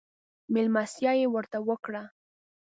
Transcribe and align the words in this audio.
مېلمستيا 0.53 1.11
يې 1.19 1.27
ورته 1.33 1.57
وکړه. 1.67 2.03